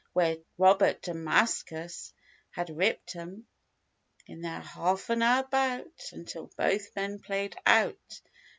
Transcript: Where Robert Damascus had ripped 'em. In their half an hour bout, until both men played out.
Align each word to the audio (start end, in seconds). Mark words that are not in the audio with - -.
Where 0.13 0.37
Robert 0.57 1.03
Damascus 1.03 2.11
had 2.49 2.71
ripped 2.75 3.15
'em. 3.15 3.45
In 4.25 4.41
their 4.41 4.59
half 4.61 5.11
an 5.11 5.21
hour 5.21 5.43
bout, 5.43 6.09
until 6.11 6.49
both 6.57 6.89
men 6.95 7.19
played 7.19 7.55
out. 7.67 8.21